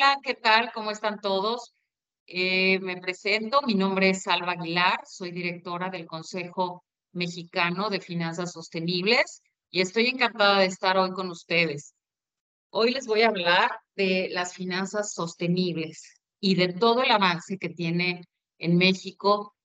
Hola, 0.00 0.20
¿qué 0.22 0.34
tal? 0.34 0.70
¿Cómo 0.72 0.92
están 0.92 1.20
todos? 1.20 1.74
Eh, 2.24 2.78
me 2.78 2.98
presento, 2.98 3.62
mi 3.62 3.74
nombre 3.74 4.10
es 4.10 4.22
Salva 4.22 4.52
Aguilar, 4.52 5.00
soy 5.04 5.32
directora 5.32 5.90
del 5.90 6.06
Consejo 6.06 6.84
Mexicano 7.10 7.90
de 7.90 7.98
Finanzas 7.98 8.52
Sostenibles 8.52 9.42
y 9.70 9.80
estoy 9.80 10.06
encantada 10.06 10.60
de 10.60 10.66
estar 10.66 10.96
hoy 10.98 11.10
con 11.10 11.28
ustedes. 11.30 11.94
Hoy 12.70 12.92
les 12.92 13.08
voy 13.08 13.22
a 13.22 13.28
hablar 13.30 13.72
de 13.96 14.28
las 14.30 14.54
finanzas 14.54 15.12
sostenibles 15.12 16.20
y 16.38 16.54
de 16.54 16.74
todo 16.74 17.02
el 17.02 17.10
avance 17.10 17.58
que 17.58 17.70
tiene 17.70 18.22
en 18.58 18.76
México 18.76 19.56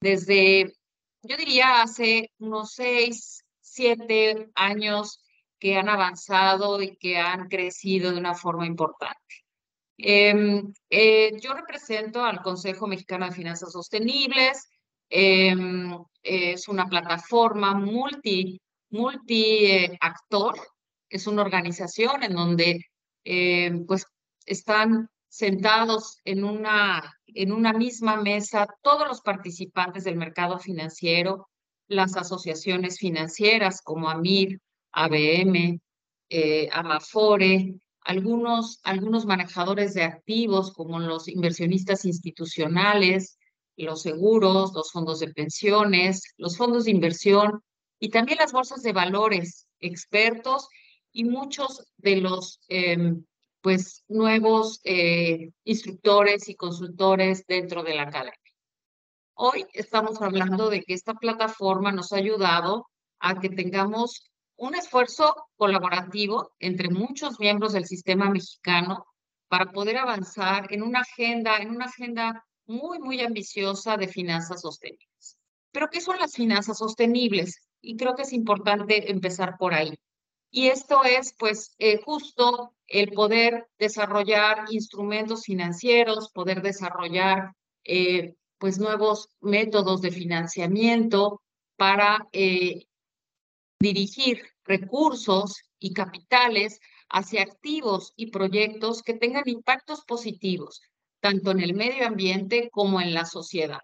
desde, 0.00 0.74
yo 1.22 1.36
diría, 1.36 1.82
hace 1.82 2.30
unos 2.38 2.70
seis, 2.70 3.42
siete 3.60 4.48
años 4.54 5.24
que 5.58 5.76
han 5.76 5.88
avanzado 5.88 6.80
y 6.80 6.96
que 6.96 7.18
han 7.18 7.48
crecido 7.48 8.12
de 8.12 8.18
una 8.18 8.34
forma 8.34 8.64
importante. 8.64 9.45
Em, 9.98 10.72
eh, 10.90 11.32
yo 11.40 11.54
represento 11.54 12.22
al 12.22 12.42
Consejo 12.42 12.86
Mexicano 12.86 13.26
de 13.26 13.32
Finanzas 13.32 13.72
Sostenibles. 13.72 14.68
Em, 15.08 15.96
es 16.22 16.68
una 16.68 16.86
plataforma 16.86 17.74
multi, 17.74 18.60
multi 18.90 19.66
eh. 19.66 19.98
Es 21.08 21.26
una 21.26 21.42
organización 21.42 22.22
en 22.24 22.34
donde 22.34 22.80
em, 23.24 23.86
pues 23.86 24.06
están 24.44 25.08
sentados 25.28 26.18
en 26.24 26.44
una, 26.44 27.02
en 27.26 27.52
una 27.52 27.72
misma 27.72 28.16
mesa 28.16 28.66
todos 28.82 29.06
los 29.08 29.20
participantes 29.20 30.04
del 30.04 30.16
mercado 30.16 30.58
financiero, 30.58 31.48
las 31.88 32.16
asociaciones 32.16 32.98
financieras 32.98 33.82
como 33.82 34.08
AMIR, 34.08 34.60
ABM, 34.92 35.80
eh, 36.30 36.68
Amafore, 36.72 37.74
algunos, 38.06 38.78
algunos 38.84 39.26
manejadores 39.26 39.92
de 39.94 40.04
activos 40.04 40.72
como 40.72 41.00
los 41.00 41.26
inversionistas 41.26 42.04
institucionales, 42.04 43.36
los 43.76 44.02
seguros, 44.02 44.72
los 44.74 44.92
fondos 44.92 45.18
de 45.18 45.34
pensiones, 45.34 46.22
los 46.36 46.56
fondos 46.56 46.84
de 46.84 46.92
inversión 46.92 47.62
y 47.98 48.10
también 48.10 48.38
las 48.38 48.52
bolsas 48.52 48.82
de 48.82 48.92
valores, 48.92 49.66
expertos 49.80 50.68
y 51.10 51.24
muchos 51.24 51.84
de 51.96 52.18
los 52.18 52.60
em, 52.68 53.24
pues, 53.60 54.04
nuevos 54.06 54.80
eh, 54.84 55.50
instructores 55.64 56.48
y 56.48 56.54
consultores 56.54 57.44
dentro 57.48 57.82
de 57.82 57.94
la 57.96 58.02
academia. 58.02 58.38
Hoy 59.34 59.66
estamos 59.72 60.22
hablando 60.22 60.70
de 60.70 60.82
que 60.82 60.94
esta 60.94 61.14
plataforma 61.14 61.90
nos 61.90 62.12
ha 62.12 62.18
ayudado 62.18 62.86
a 63.18 63.40
que 63.40 63.48
tengamos 63.48 64.30
un 64.56 64.74
esfuerzo 64.74 65.34
colaborativo 65.56 66.52
entre 66.58 66.88
muchos 66.88 67.38
miembros 67.38 67.72
del 67.72 67.86
sistema 67.86 68.30
mexicano 68.30 69.06
para 69.48 69.70
poder 69.70 69.98
avanzar 69.98 70.72
en 70.72 70.82
una 70.82 71.00
agenda, 71.00 71.58
en 71.58 71.70
una 71.70 71.86
agenda 71.86 72.44
muy, 72.66 72.98
muy 72.98 73.20
ambiciosa 73.20 73.96
de 73.96 74.08
finanzas 74.08 74.60
sostenibles. 74.62 75.38
Pero, 75.70 75.88
¿qué 75.90 76.00
son 76.00 76.18
las 76.18 76.34
finanzas 76.34 76.78
sostenibles? 76.78 77.62
Y 77.80 77.96
creo 77.96 78.14
que 78.14 78.22
es 78.22 78.32
importante 78.32 79.10
empezar 79.10 79.56
por 79.58 79.74
ahí. 79.74 79.94
Y 80.50 80.68
esto 80.68 81.04
es, 81.04 81.34
pues, 81.38 81.74
eh, 81.78 82.00
justo 82.02 82.72
el 82.86 83.12
poder 83.12 83.68
desarrollar 83.78 84.64
instrumentos 84.70 85.44
financieros, 85.44 86.30
poder 86.32 86.62
desarrollar, 86.62 87.52
eh, 87.84 88.34
pues, 88.58 88.78
nuevos 88.78 89.28
métodos 89.40 90.00
de 90.00 90.10
financiamiento 90.10 91.42
para 91.76 92.26
eh, 92.32 92.86
dirigir 93.80 94.42
recursos 94.64 95.62
y 95.78 95.92
capitales 95.92 96.80
hacia 97.08 97.42
activos 97.42 98.12
y 98.16 98.30
proyectos 98.30 99.02
que 99.02 99.14
tengan 99.14 99.44
impactos 99.46 100.04
positivos, 100.04 100.82
tanto 101.20 101.50
en 101.50 101.60
el 101.60 101.74
medio 101.74 102.06
ambiente 102.06 102.68
como 102.70 103.00
en 103.00 103.14
la 103.14 103.24
sociedad. 103.24 103.80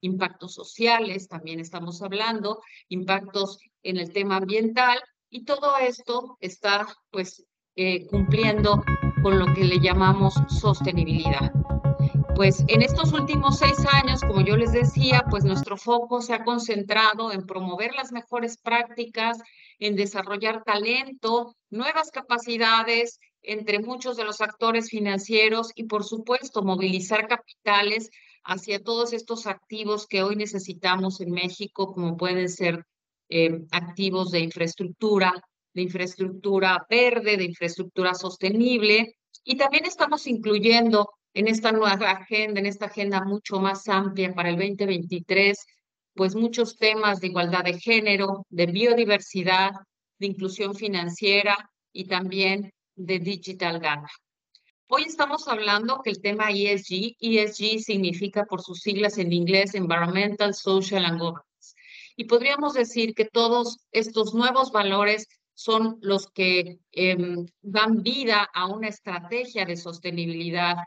Impactos 0.00 0.54
sociales, 0.54 1.28
también 1.28 1.60
estamos 1.60 2.02
hablando, 2.02 2.60
impactos 2.88 3.58
en 3.82 3.96
el 3.96 4.12
tema 4.12 4.36
ambiental, 4.36 4.98
y 5.30 5.44
todo 5.44 5.76
esto 5.78 6.36
está 6.40 6.86
pues 7.10 7.44
eh, 7.76 8.06
cumpliendo 8.06 8.82
con 9.22 9.38
lo 9.38 9.46
que 9.54 9.64
le 9.64 9.78
llamamos 9.80 10.34
sostenibilidad 10.48 11.52
pues 12.38 12.62
en 12.68 12.82
estos 12.82 13.12
últimos 13.12 13.58
seis 13.58 13.84
años, 13.94 14.20
como 14.20 14.42
yo 14.42 14.56
les 14.56 14.70
decía, 14.70 15.24
pues 15.28 15.42
nuestro 15.42 15.76
foco 15.76 16.22
se 16.22 16.34
ha 16.34 16.44
concentrado 16.44 17.32
en 17.32 17.44
promover 17.44 17.96
las 17.96 18.12
mejores 18.12 18.58
prácticas, 18.58 19.38
en 19.80 19.96
desarrollar 19.96 20.62
talento, 20.62 21.56
nuevas 21.68 22.12
capacidades 22.12 23.18
entre 23.42 23.80
muchos 23.80 24.16
de 24.16 24.22
los 24.22 24.40
actores 24.40 24.88
financieros 24.88 25.72
y, 25.74 25.86
por 25.86 26.04
supuesto, 26.04 26.62
movilizar 26.62 27.26
capitales 27.26 28.08
hacia 28.44 28.84
todos 28.84 29.12
estos 29.12 29.48
activos 29.48 30.06
que 30.06 30.22
hoy 30.22 30.36
necesitamos 30.36 31.20
en 31.20 31.32
México, 31.32 31.92
como 31.92 32.16
pueden 32.16 32.48
ser 32.48 32.84
eh, 33.30 33.62
activos 33.72 34.30
de 34.30 34.38
infraestructura, 34.38 35.32
de 35.74 35.82
infraestructura 35.82 36.86
verde, 36.88 37.36
de 37.36 37.46
infraestructura 37.46 38.14
sostenible. 38.14 39.16
Y 39.42 39.56
también 39.56 39.86
estamos 39.86 40.28
incluyendo 40.28 41.17
en 41.38 41.46
esta 41.46 41.70
nueva 41.70 42.10
agenda, 42.10 42.58
en 42.58 42.66
esta 42.66 42.86
agenda 42.86 43.22
mucho 43.24 43.60
más 43.60 43.88
amplia 43.88 44.34
para 44.34 44.48
el 44.48 44.56
2023, 44.56 45.56
pues 46.12 46.34
muchos 46.34 46.76
temas 46.76 47.20
de 47.20 47.28
igualdad 47.28 47.62
de 47.62 47.78
género, 47.78 48.44
de 48.48 48.66
biodiversidad, 48.66 49.70
de 50.18 50.26
inclusión 50.26 50.74
financiera 50.74 51.70
y 51.92 52.08
también 52.08 52.72
de 52.96 53.20
digital 53.20 53.80
data. 53.80 54.08
Hoy 54.88 55.04
estamos 55.04 55.46
hablando 55.46 56.00
que 56.02 56.10
el 56.10 56.20
tema 56.20 56.50
ESG, 56.50 57.14
ESG 57.20 57.84
significa 57.84 58.44
por 58.44 58.60
sus 58.60 58.80
siglas 58.80 59.16
en 59.18 59.32
inglés 59.32 59.76
Environmental, 59.76 60.54
Social 60.54 61.04
and 61.04 61.20
Governance. 61.20 61.76
Y 62.16 62.24
podríamos 62.24 62.74
decir 62.74 63.14
que 63.14 63.26
todos 63.26 63.78
estos 63.92 64.34
nuevos 64.34 64.72
valores 64.72 65.28
son 65.54 65.98
los 66.00 66.32
que 66.32 66.80
em, 66.90 67.46
dan 67.62 68.02
vida 68.02 68.48
a 68.52 68.66
una 68.66 68.88
estrategia 68.88 69.64
de 69.64 69.76
sostenibilidad 69.76 70.78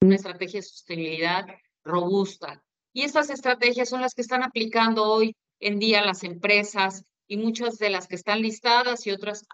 una 0.00 0.16
estrategia 0.16 0.60
de 0.60 0.66
sostenibilidad 0.66 1.46
robusta. 1.84 2.62
Y 2.92 3.02
estas 3.02 3.30
estrategias 3.30 3.88
son 3.88 4.00
las 4.00 4.14
que 4.14 4.22
están 4.22 4.42
aplicando 4.42 5.04
hoy 5.04 5.36
en 5.60 5.78
día 5.78 6.04
las 6.04 6.24
empresas 6.24 7.04
y 7.26 7.36
muchas 7.36 7.78
de 7.78 7.90
las 7.90 8.06
que 8.06 8.16
están 8.16 8.40
listadas 8.40 9.06
y 9.06 9.10
otras 9.10 9.44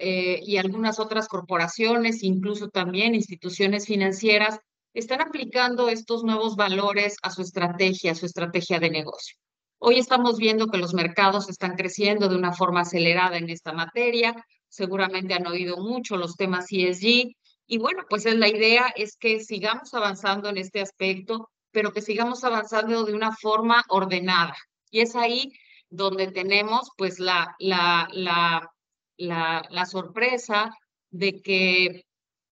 eh, 0.00 0.40
y 0.44 0.58
algunas 0.58 1.00
otras 1.00 1.26
corporaciones, 1.26 2.22
incluso 2.22 2.68
también 2.68 3.16
instituciones 3.16 3.86
financieras, 3.86 4.60
están 4.94 5.20
aplicando 5.20 5.88
estos 5.88 6.22
nuevos 6.22 6.54
valores 6.54 7.16
a 7.22 7.30
su 7.30 7.42
estrategia, 7.42 8.12
a 8.12 8.14
su 8.14 8.26
estrategia 8.26 8.78
de 8.78 8.90
negocio. 8.90 9.36
Hoy 9.80 9.98
estamos 9.98 10.38
viendo 10.38 10.68
que 10.68 10.78
los 10.78 10.94
mercados 10.94 11.48
están 11.48 11.76
creciendo 11.76 12.28
de 12.28 12.36
una 12.36 12.52
forma 12.52 12.82
acelerada 12.82 13.38
en 13.38 13.50
esta 13.50 13.72
materia. 13.72 14.34
Seguramente 14.68 15.34
han 15.34 15.46
oído 15.46 15.78
mucho 15.78 16.16
los 16.16 16.36
temas 16.36 16.66
ESG 16.70 17.32
y 17.68 17.78
bueno, 17.78 18.04
pues 18.08 18.24
es 18.24 18.34
la 18.36 18.48
idea 18.48 18.92
es 18.96 19.16
que 19.18 19.40
sigamos 19.40 19.92
avanzando 19.92 20.48
en 20.48 20.56
este 20.56 20.80
aspecto, 20.80 21.50
pero 21.70 21.92
que 21.92 22.00
sigamos 22.00 22.42
avanzando 22.42 23.04
de 23.04 23.12
una 23.12 23.36
forma 23.36 23.84
ordenada. 23.90 24.56
Y 24.90 25.00
es 25.00 25.14
ahí 25.14 25.52
donde 25.90 26.32
tenemos 26.32 26.90
pues 26.96 27.20
la, 27.20 27.54
la, 27.58 28.08
la, 28.12 28.70
la, 29.18 29.62
la 29.68 29.84
sorpresa 29.84 30.70
de 31.10 31.42
que 31.42 32.06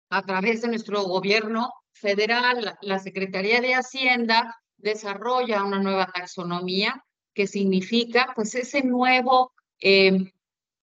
a 0.09 0.23
través 0.23 0.63
de 0.63 0.69
nuestro 0.69 1.03
gobierno 1.03 1.69
federal, 1.91 2.75
la 2.81 2.97
Secretaría 2.97 3.61
de 3.61 3.75
Hacienda 3.75 4.55
desarrolla 4.77 5.63
una 5.63 5.79
nueva 5.79 6.07
taxonomía 6.07 7.03
que 7.35 7.45
significa 7.45 8.33
pues 8.35 8.55
ese 8.55 8.83
nuevo, 8.83 9.53
eh, 9.79 10.33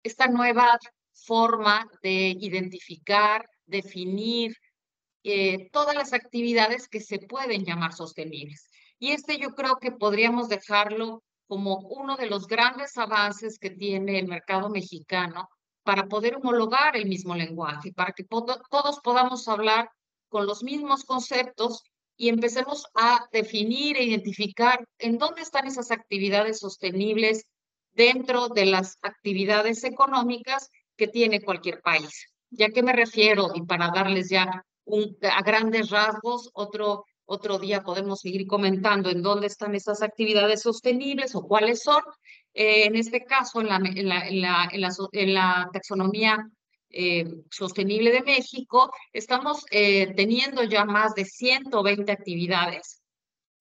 esta 0.04 0.28
nueva 0.28 0.78
forma 1.12 1.88
de 2.02 2.36
identificar, 2.40 3.44
definir 3.70 4.56
eh, 5.22 5.70
todas 5.70 5.94
las 5.94 6.12
actividades 6.12 6.88
que 6.88 7.00
se 7.00 7.18
pueden 7.18 7.64
llamar 7.64 7.92
sostenibles. 7.92 8.68
Y 8.98 9.12
este 9.12 9.38
yo 9.38 9.54
creo 9.54 9.76
que 9.76 9.92
podríamos 9.92 10.48
dejarlo 10.48 11.22
como 11.46 11.78
uno 11.78 12.16
de 12.16 12.26
los 12.26 12.46
grandes 12.46 12.96
avances 12.96 13.58
que 13.58 13.70
tiene 13.70 14.18
el 14.18 14.28
mercado 14.28 14.70
mexicano 14.70 15.48
para 15.82 16.06
poder 16.06 16.36
homologar 16.36 16.96
el 16.96 17.08
mismo 17.08 17.34
lenguaje, 17.34 17.92
para 17.92 18.12
que 18.12 18.24
todos 18.24 19.00
podamos 19.02 19.48
hablar 19.48 19.90
con 20.28 20.46
los 20.46 20.62
mismos 20.62 21.04
conceptos 21.04 21.82
y 22.16 22.28
empecemos 22.28 22.86
a 22.94 23.26
definir 23.32 23.96
e 23.96 24.04
identificar 24.04 24.86
en 24.98 25.18
dónde 25.18 25.42
están 25.42 25.66
esas 25.66 25.90
actividades 25.90 26.60
sostenibles 26.60 27.46
dentro 27.92 28.48
de 28.48 28.66
las 28.66 28.98
actividades 29.02 29.82
económicas 29.84 30.70
que 30.96 31.08
tiene 31.08 31.40
cualquier 31.40 31.80
país. 31.80 32.29
¿Ya 32.50 32.68
qué 32.70 32.82
me 32.82 32.92
refiero? 32.92 33.50
Y 33.54 33.62
para 33.62 33.90
darles 33.90 34.28
ya 34.28 34.64
a 35.22 35.42
grandes 35.42 35.90
rasgos, 35.90 36.50
otro, 36.52 37.04
otro 37.24 37.58
día 37.58 37.82
podemos 37.82 38.20
seguir 38.20 38.46
comentando 38.46 39.08
en 39.08 39.22
dónde 39.22 39.46
están 39.46 39.74
esas 39.74 40.02
actividades 40.02 40.62
sostenibles 40.62 41.34
o 41.34 41.42
cuáles 41.42 41.82
son. 41.82 42.02
Eh, 42.52 42.86
en 42.86 42.96
este 42.96 43.24
caso, 43.24 43.60
en 43.60 43.68
la, 43.68 43.76
en 43.76 44.08
la, 44.08 44.24
en 44.26 44.40
la, 44.40 44.68
en 45.12 45.34
la, 45.34 45.70
taxonomía 45.72 46.44
eh, 46.88 47.24
Sostenible 47.50 48.10
de 48.10 48.22
México, 48.22 48.92
estamos 49.12 49.64
eh, 49.70 50.12
teniendo 50.16 50.64
ya 50.64 50.84
más 50.84 51.14
de 51.14 51.24
120 51.24 52.10
actividades 52.10 53.00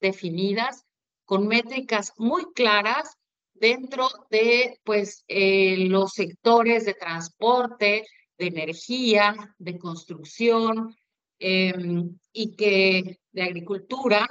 definidas 0.02 0.84
con 1.26 1.48
métricas 1.48 2.14
muy 2.18 2.46
claras 2.56 3.18
dentro 3.54 4.10
de 4.32 4.80
pues, 4.84 5.24
los 5.28 6.14
sectores 6.14 6.86
de 6.86 6.96
transporte, 6.96 8.06
de 8.40 8.48
energía, 8.48 9.36
de 9.60 9.78
construcción 9.78 10.96
em, 11.38 12.18
y 12.34 12.56
que 12.56 13.20
de 13.32 13.44
agricultura 13.44 14.28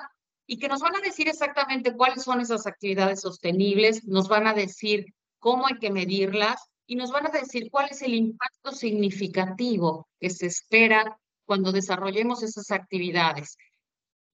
y 0.46 0.58
que 0.58 0.68
nos 0.68 0.80
van 0.80 0.96
a 0.96 1.00
decir 1.00 1.28
exactamente 1.28 1.94
cuáles 1.94 2.24
son 2.24 2.40
esas 2.40 2.66
actividades 2.66 3.20
sostenibles, 3.20 4.04
nos 4.04 4.28
van 4.28 4.46
a 4.46 4.54
decir 4.54 5.06
cómo 5.38 5.66
hay 5.66 5.78
que 5.78 5.90
medirlas 5.90 6.58
y 6.86 6.96
nos 6.96 7.10
van 7.10 7.26
a 7.26 7.30
decir 7.30 7.70
cuál 7.70 7.88
es 7.90 8.00
el 8.00 8.14
impacto 8.14 8.72
significativo 8.72 10.08
que 10.18 10.30
se 10.30 10.46
espera 10.46 11.18
cuando 11.44 11.70
desarrollemos 11.70 12.42
esas 12.42 12.70
actividades. 12.70 13.58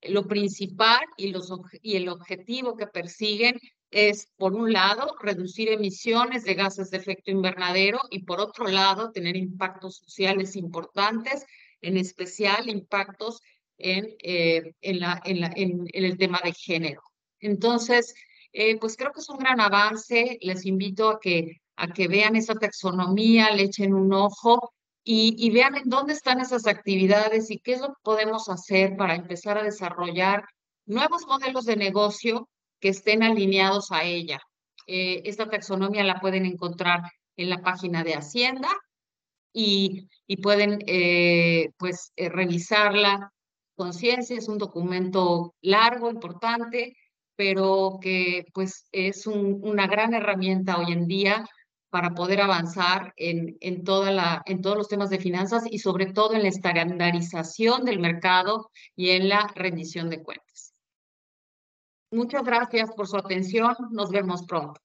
Lo 0.02 0.28
principal 0.28 1.00
y, 1.16 1.34
y 1.82 1.96
el 1.96 2.08
objetivo 2.08 2.76
que 2.76 2.86
persiguen 2.86 3.58
es, 3.94 4.28
por 4.36 4.54
un 4.54 4.72
lado, 4.72 5.14
reducir 5.22 5.68
emisiones 5.68 6.42
de 6.42 6.54
gases 6.54 6.90
de 6.90 6.96
efecto 6.96 7.30
invernadero 7.30 8.00
y, 8.10 8.24
por 8.24 8.40
otro 8.40 8.66
lado, 8.66 9.12
tener 9.12 9.36
impactos 9.36 9.98
sociales 9.98 10.56
importantes, 10.56 11.46
en 11.80 11.96
especial 11.96 12.68
impactos 12.68 13.40
en, 13.78 14.16
eh, 14.18 14.74
en, 14.80 14.98
la, 14.98 15.22
en, 15.24 15.40
la, 15.40 15.52
en, 15.54 15.86
el 15.92 16.18
tema 16.18 16.40
de 16.42 16.52
género. 16.52 17.02
Entonces, 17.38 18.14
eh, 18.52 18.76
pues 18.80 18.96
creo 18.96 19.12
que 19.12 19.20
es 19.20 19.28
un 19.28 19.38
gran 19.38 19.60
avance. 19.60 20.38
Les 20.40 20.66
invito 20.66 21.08
a 21.08 21.20
que 21.20 21.60
a 21.76 21.88
que 21.88 22.08
vean 22.08 22.36
esa 22.36 22.54
taxonomía, 22.54 23.50
le 23.50 23.64
echen 23.64 23.94
un 23.94 24.12
ojo 24.12 24.72
y, 25.02 25.34
y, 25.38 25.50
vean 25.50 25.76
en 25.76 25.88
dónde 25.88 26.12
están 26.12 26.40
esas 26.40 26.66
actividades 26.66 27.50
y 27.50 27.58
qué 27.58 27.72
es 27.74 27.80
lo 27.80 27.88
que 27.88 28.00
podemos 28.02 28.48
hacer 28.48 28.96
para 28.96 29.16
empezar 29.16 29.58
a 29.58 29.64
desarrollar 29.64 30.44
nuevos 30.86 31.26
modelos 31.26 31.64
de 31.64 31.76
negocio 31.76 32.48
que 32.84 32.90
estén 32.90 33.22
alineados 33.22 33.92
a 33.92 34.04
ella. 34.04 34.38
Eh, 34.86 35.22
esta 35.24 35.48
taxonomía 35.48 36.04
la 36.04 36.20
pueden 36.20 36.44
encontrar 36.44 37.00
en 37.34 37.48
la 37.48 37.62
página 37.62 38.04
de 38.04 38.12
Hacienda 38.12 38.68
y, 39.54 40.06
y 40.26 40.36
pueden 40.36 40.80
eh, 40.86 41.70
pues 41.78 42.12
eh, 42.14 42.28
revisarla. 42.28 43.32
Conciencia 43.74 44.36
es 44.36 44.48
un 44.48 44.58
documento 44.58 45.54
largo, 45.62 46.10
importante, 46.10 46.94
pero 47.36 47.98
que 48.02 48.44
pues 48.52 48.86
es 48.92 49.26
un, 49.26 49.60
una 49.62 49.86
gran 49.86 50.12
herramienta 50.12 50.76
hoy 50.76 50.92
en 50.92 51.06
día 51.06 51.46
para 51.88 52.10
poder 52.10 52.42
avanzar 52.42 53.14
en, 53.16 53.56
en, 53.60 53.82
toda 53.82 54.10
la, 54.10 54.42
en 54.44 54.60
todos 54.60 54.76
los 54.76 54.88
temas 54.88 55.08
de 55.08 55.18
finanzas 55.18 55.64
y 55.70 55.78
sobre 55.78 56.12
todo 56.12 56.34
en 56.34 56.42
la 56.42 56.48
estandarización 56.48 57.86
del 57.86 57.98
mercado 57.98 58.70
y 58.94 59.08
en 59.08 59.30
la 59.30 59.50
rendición 59.54 60.10
de 60.10 60.22
cuentas. 60.22 60.73
Muchas 62.10 62.44
gracias 62.44 62.90
por 62.92 63.06
su 63.06 63.16
atención. 63.16 63.74
Nos 63.90 64.10
vemos 64.10 64.44
pronto. 64.46 64.83